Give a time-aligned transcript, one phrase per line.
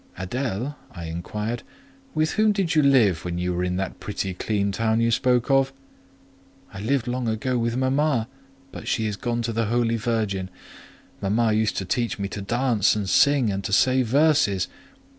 [0.17, 1.61] "Adèle," I inquired,
[2.15, 5.51] "with whom did you live when you were in that pretty clean town you spoke
[5.51, 5.71] of?"
[6.73, 8.27] "I lived long ago with mama;
[8.71, 10.49] but she is gone to the Holy Virgin.
[11.21, 14.67] Mama used to teach me to dance and sing, and to say verses.